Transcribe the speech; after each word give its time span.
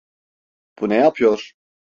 Bu 0.81 0.89
ne 0.89 0.95
yapıyor? 0.95 1.53